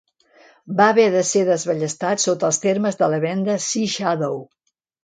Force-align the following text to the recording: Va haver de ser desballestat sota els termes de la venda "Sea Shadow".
Va 0.79 0.87
haver 0.93 1.05
de 1.17 1.21
ser 1.33 1.43
desballestat 1.51 2.27
sota 2.27 2.51
els 2.51 2.61
termes 2.67 2.99
de 3.05 3.13
la 3.17 3.25
venda 3.29 3.61
"Sea 3.71 3.97
Shadow". 3.99 4.43